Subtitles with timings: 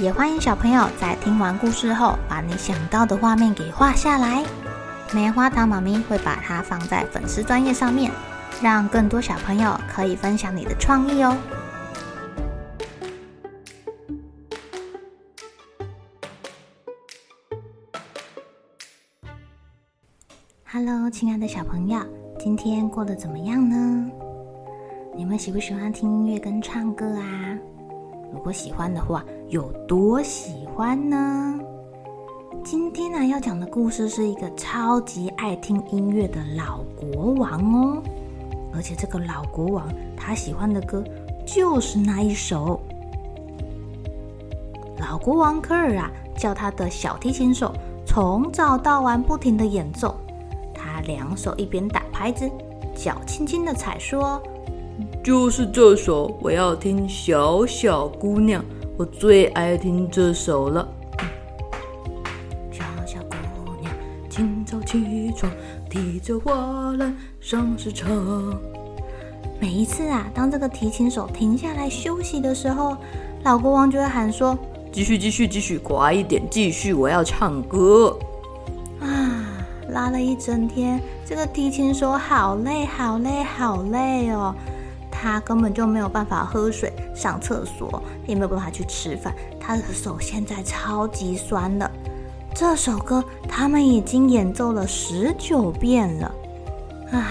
[0.00, 4.44] 也欢迎小朋友在听完故事后，把你想到的画面给画下来。
[5.14, 8.10] 棉花糖妈咪会把它放在粉丝专页上面，
[8.60, 11.36] 让更多小朋友可以分享你的创意哦。
[20.64, 22.00] Hello，亲爱的小朋友，
[22.36, 24.10] 今天过得怎么样呢？
[25.16, 27.56] 你们喜不喜欢听音乐跟唱歌啊？
[28.32, 31.60] 如果喜欢的话，有多喜欢呢？
[32.64, 38.02] 今天呢，要讲的故事是一个超级爱听音乐的老国王哦，
[38.74, 39.86] 而且这个老国王
[40.16, 41.04] 他喜欢的歌
[41.46, 42.80] 就是那一首。
[44.98, 47.70] 老国王科尔啊，叫他的小提琴手
[48.06, 50.16] 从早到晚不停地演奏。
[50.74, 52.50] 他两手一边打拍子，
[52.94, 54.42] 脚轻轻的踩，说
[55.22, 58.64] ：“就是这首，我要听小小姑娘，
[58.96, 60.88] 我最爱听这首了。”
[62.70, 63.36] 小小姑
[63.80, 63.92] 娘，
[64.30, 65.50] 清早起床，
[65.90, 68.08] 提着花篮上市场。
[69.60, 72.96] 每一次啊，当这个提琴手停下来休息的时候，
[73.42, 74.58] 老国王就会喊说
[74.92, 78.16] ：“继续，继续，继续，快一点，继续，我要唱歌。”
[79.00, 79.40] 啊
[79.90, 84.54] 拉了一整天，这个提琴手好累，好累，好累哦！
[85.24, 89.34] 他根本就没有办法喝水、上厕所，也没有办法去吃饭。
[89.58, 91.90] 他的手现在超级酸的。
[92.54, 96.34] 这首歌他们已经演奏了十九遍了。
[97.12, 97.24] 唉，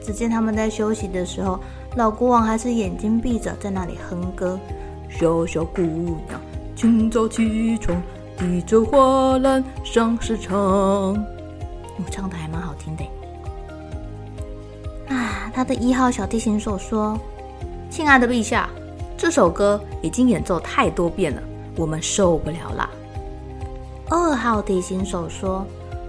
[0.00, 1.58] 只见他们在休息的时候，
[1.96, 4.56] 老国王还是眼睛闭着，在那里哼歌
[5.10, 6.40] ：“小小姑娘，
[6.76, 8.00] 清早起床，
[8.38, 10.54] 提着花篮上市场。”
[11.98, 13.04] 我唱的还蛮好听的。
[15.08, 17.18] 啊，他的一号小提琴手说
[17.88, 18.68] ：“亲爱的陛下，
[19.16, 21.42] 这首歌已经演奏太多遍了，
[21.76, 22.90] 我们受不了啦。”
[24.10, 25.64] 二号提琴手说：“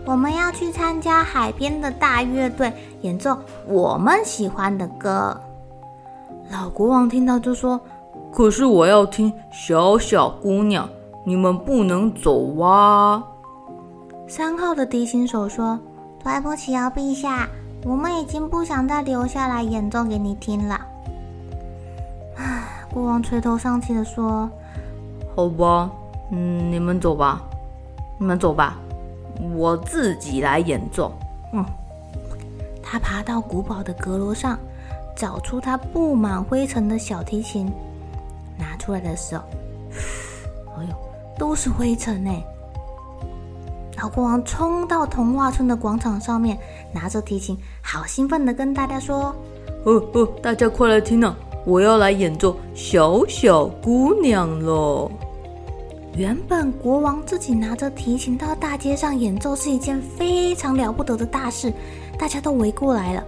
[0.05, 2.71] 我们要去参加海边的大乐队
[3.01, 3.37] 演奏
[3.67, 5.39] 我们喜欢的歌。”
[6.51, 7.79] 老国王听到就说
[8.31, 10.87] ：“可是我要听小小姑娘，
[11.25, 13.21] 你们不能走哇。”
[14.27, 15.79] 三号的提琴手说
[16.23, 17.49] ：“对不起哦，陛下，
[17.83, 20.79] 我们已经不想再留下来演奏给你听了。”
[22.37, 24.49] 唉，国王垂头丧气地说
[25.35, 25.89] ：“好吧，
[26.31, 27.41] 嗯，你们走吧，
[28.19, 28.77] 你们走吧，
[29.55, 31.11] 我自己来演奏。”
[31.53, 31.65] 嗯，
[32.83, 34.59] 他爬到古堡的阁楼上，
[35.15, 37.71] 找出他布满灰尘的小提琴，
[38.57, 39.43] 拿出来的时候，
[40.77, 40.95] 哎呦，
[41.37, 42.31] 都是灰尘呢。
[43.97, 46.57] 老国王冲到童话村的广场上面，
[46.93, 49.35] 拿着提琴，好兴奋地跟大家说
[49.85, 51.35] ：“哦哦，大家快来听啊！
[51.65, 55.09] 我要来演奏小小姑娘了。”
[56.15, 61.73] 原本国王自己拿着提琴到大街上演奏是一件非常了不得的大事，
[62.19, 63.23] 大家都围过来了。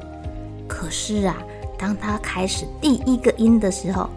[0.67, 1.37] 可是啊，
[1.79, 4.07] 当他开始第一个音的时候，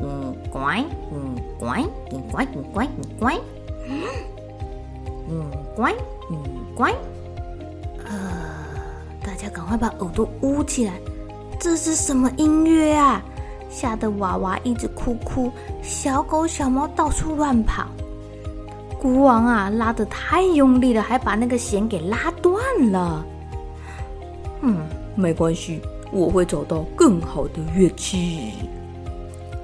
[0.00, 3.40] 嗯乖，嗯乖，嗯乖，嗯乖，嗯乖，
[3.88, 4.00] 嗯。
[5.28, 5.94] 嗯，乖，
[6.30, 6.38] 嗯，
[6.74, 6.92] 乖。
[8.04, 8.14] 呃，
[9.24, 10.94] 大家赶快把耳朵捂起来，
[11.58, 13.22] 这是什么音乐啊？
[13.70, 15.50] 吓得娃娃一直哭哭，
[15.82, 17.86] 小狗小猫到处乱跑。
[19.00, 23.24] 国王啊，拉得太用力了，还把那个弦给拉断了。
[24.60, 24.76] 嗯，
[25.14, 25.80] 没关系，
[26.12, 28.52] 我会找到更好的乐器。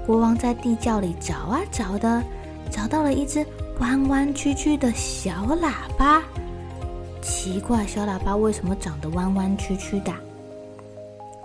[0.07, 2.23] 国王在地窖里找啊找的，
[2.71, 3.45] 找到了一只。
[3.79, 5.31] 弯弯曲曲的小
[5.61, 6.21] 喇叭，
[7.21, 10.11] 奇怪，小喇叭为什么长得弯弯曲曲的？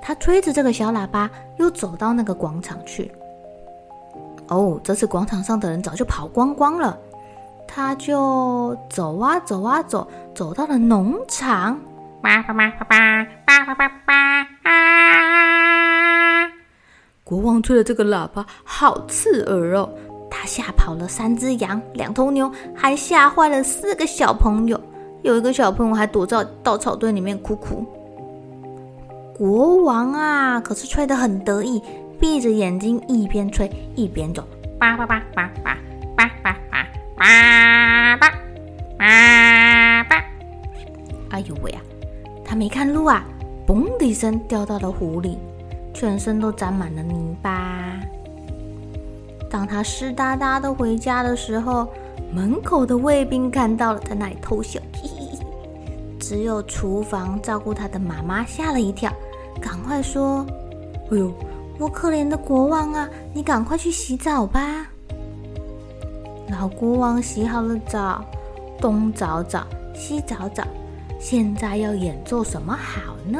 [0.03, 3.11] 他吹着这个小喇叭，又走到那个广场去。
[4.49, 6.99] 哦，这次广场上的人早就跑光光了。
[7.67, 11.81] 他就走啊走啊走，走到了农场。
[12.21, 14.15] 叭叭叭叭叭叭叭叭叭
[14.71, 16.51] 啊！
[17.23, 19.89] 国王吹的这个喇叭好刺耳哦。
[20.45, 24.81] 吓跑了三只羊、两头牛，还吓坏了四个小朋友。
[25.23, 27.85] 有一个小朋友还躲在稻草堆里面哭哭。
[29.35, 31.83] 国王啊，可是吹得很得意，
[32.21, 34.45] 闭着眼睛一边吹一边走，
[34.79, 35.77] 叭叭叭叭叭，
[36.17, 36.57] 爸爸，
[37.17, 38.35] 爸爸！
[41.31, 41.81] 哎呦喂啊！
[42.45, 43.25] 他没看路啊，
[43.67, 45.37] 嘣的一声掉到了湖里，
[45.93, 47.99] 全身都沾满了泥巴。
[49.55, 51.87] 当他湿哒哒的回家的时候，
[52.33, 54.81] 门口的卫兵看到了，在那里偷笑。
[54.95, 55.47] 嘿嘿嘿。
[56.19, 59.13] 只有厨房照顾他的妈妈吓了一跳，
[59.61, 60.45] 赶快说
[61.09, 61.33] ：“哎呦，
[61.79, 64.89] 我可怜的国王啊，你赶快去洗澡吧。”
[66.51, 68.25] 老国王洗好了澡，
[68.81, 69.65] 东找找，
[69.95, 70.65] 西找找。
[71.21, 73.39] 现在要演奏什么好呢？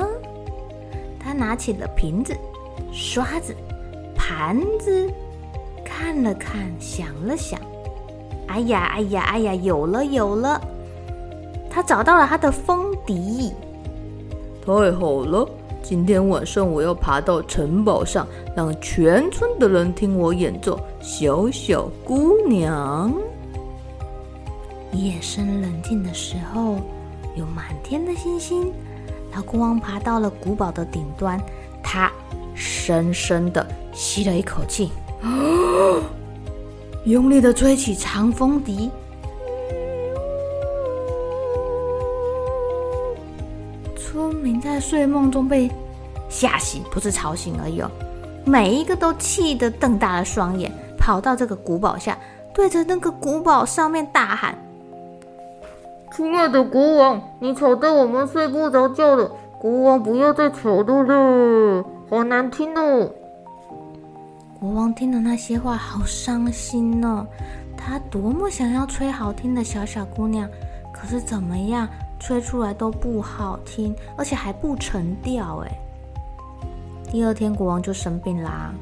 [1.19, 2.33] 他拿起了瓶子、
[2.93, 3.53] 刷子、
[4.15, 5.13] 盘子，
[5.97, 7.61] 看了看，想了想，
[8.49, 10.61] 哎呀，哎呀，哎呀，有了，有了！
[11.71, 13.53] 他找到了他的风笛。
[14.67, 15.49] 太好了！
[15.85, 18.27] 今天晚上我要爬到城堡上，
[18.57, 23.15] 让全村的人听我演奏《小小姑娘》。
[24.99, 26.79] 夜深人静的时候。
[27.37, 28.73] 有满天的星星，
[29.35, 31.41] 老国王爬到了古堡的顶端，
[31.83, 32.11] 他
[32.55, 34.93] 深深的吸了一口气，
[37.05, 38.91] 用力的吹起长风笛。
[43.97, 45.71] 村民在睡梦中被
[46.29, 47.91] 吓醒，不是吵醒而已哦，
[48.45, 52.17] 每一个都气得瞪大了双眼，跑到这个古堡下，
[52.55, 54.57] 对着那个古堡上面大喊。
[56.15, 59.31] 亲爱的国王，你吵得我们睡不着觉了。
[59.59, 63.11] 国王不要再吵了了，好难听哦。
[64.65, 67.27] 国王听了那些话，好伤心哦。
[67.77, 70.49] 他多么想要吹好听的小小姑娘，
[70.91, 71.87] 可是怎么样，
[72.19, 75.71] 吹出来都不好听，而且还不成调哎。
[77.11, 78.73] 第二天，国王就生病啦。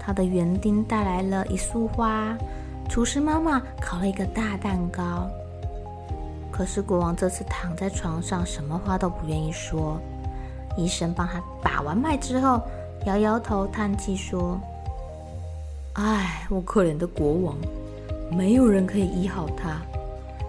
[0.00, 2.34] 他的园丁带来了一束花，
[2.88, 5.28] 厨师妈妈烤了一个大蛋糕。
[6.50, 10.00] 可是国王这次躺在床上，什么话都不愿意说。
[10.78, 12.62] 医生帮他把完脉之后，
[13.04, 14.58] 摇摇头，叹气说
[15.94, 17.56] ：“唉，我可怜的国王，
[18.30, 19.82] 没有人可以医好他，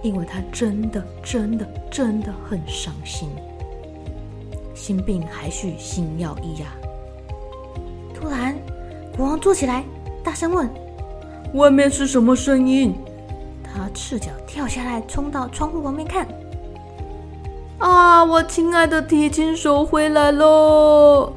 [0.03, 3.29] 因为他真的、真的、真的很伤心。
[4.75, 6.67] 心病还需心药医呀。”
[8.13, 8.55] 突然，
[9.15, 9.83] 国王坐起来，
[10.23, 10.69] 大声问
[11.55, 12.93] ：“外面是什么声音？”
[13.63, 16.27] 他赤脚跳下来，冲到窗户旁边看。
[17.79, 21.33] 啊，我亲爱的提琴手回来喽！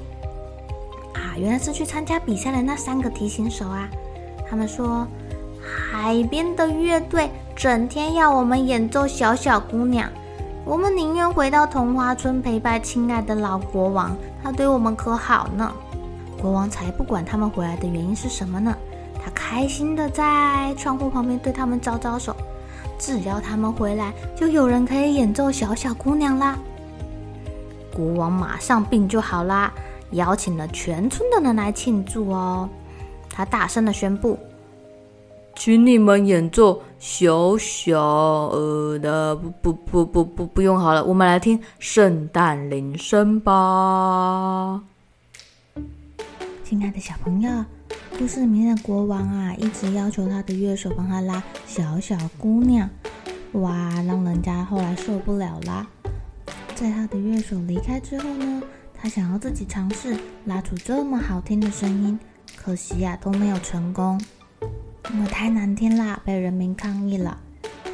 [1.42, 3.88] 原来是去参加比赛的那三个提琴手啊。
[4.48, 5.04] 他们说，
[5.60, 10.08] 海边的乐队整天要我们演奏《小小姑娘》，
[10.64, 15.72] 我们宁愿回到童话村陪伴亲爱的老国王，他对我们可好呢。
[16.40, 18.72] 国王才不管他们回来的原因是什么呢。
[19.24, 22.36] 他开心的在窗户旁边对他们招招手，
[23.00, 26.56] 只要他们回来，就有人可以演奏小小姑娘啦。
[27.92, 29.72] 国王马上病就好啦，
[30.12, 32.68] 邀请了全村的人来庆祝哦。
[33.30, 34.38] 他大声的宣布
[35.56, 44.82] ：“请你们演奏小小呃的不不不不不不用好了，我们来听圣诞铃声吧。”
[46.64, 47.50] 亲爱的小朋友。
[48.18, 52.88] 故事里面的国王啊，一直要求他的乐手帮他拉小小姑娘，
[53.52, 53.72] 哇，
[54.06, 55.86] 让人家后来受不了啦。
[56.74, 58.62] 在他的乐手离开之后呢，
[59.02, 62.16] 他想要自己尝试拉出这么好听的声音，
[62.54, 64.20] 可惜呀、都没有成功，
[65.12, 67.36] 因为太难听啦，被人民抗议了。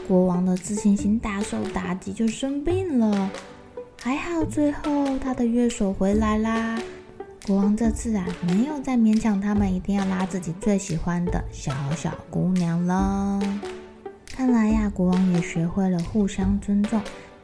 [0.07, 3.31] 国王的自信心大受打击，就生病了。
[4.03, 6.79] 还好最后他的乐手回来啦。
[7.47, 13.41] 国王这次啊，没有再勉强他们一定要拉自己最喜欢的小小姑娘了。
[14.27, 17.01] 看来呀，国王也学会了互相尊重，